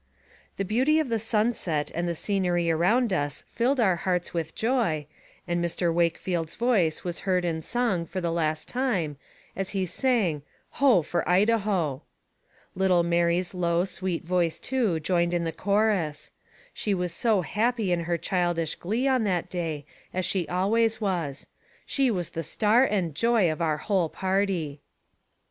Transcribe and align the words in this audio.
The 0.57 0.65
beauty 0.65 0.97
of 0.99 1.09
the 1.09 1.19
sunset 1.19 1.91
and 1.93 2.07
the 2.07 2.15
scenery 2.15 2.71
around 2.71 3.13
us 3.13 3.43
filled 3.45 3.79
our 3.79 3.97
hearts 3.97 4.33
with 4.33 4.55
joy, 4.55 5.05
and 5.47 5.63
Mr. 5.63 5.93
Wakefield's 5.93 6.55
voice 6.55 7.03
was 7.03 7.19
heard 7.19 7.45
in 7.45 7.61
song 7.61 8.07
for 8.07 8.19
the 8.19 8.31
last 8.31 8.67
time, 8.67 9.17
as 9.55 9.69
he 9.77 9.85
sang," 9.85 10.41
Ho! 10.79 11.03
tor 11.03 11.23
Idaho." 11.29 12.01
Little 12.73 13.03
Mary's 13.03 13.53
low, 13.53 13.85
sweet 13.85 14.23
voice, 14.23 14.59
too, 14.59 14.99
joined 14.99 15.35
in 15.35 15.43
the 15.43 15.51
chorus. 15.51 16.31
She 16.73 16.95
was 16.95 17.13
so 17.13 17.41
happy 17.41 17.91
in 17.91 18.05
her 18.05 18.17
childish 18.17 18.73
glee 18.73 19.07
on 19.07 19.23
that 19.25 19.51
day, 19.51 19.85
as 20.15 20.25
she 20.25 20.47
always 20.47 20.99
was. 20.99 21.45
She 21.85 22.09
was 22.09 22.31
the 22.31 22.41
star 22.41 22.85
and 22.85 23.13
joy 23.13 23.51
of 23.51 23.61
our 23.61 23.77
whole 23.77 24.09
party. 24.09 24.81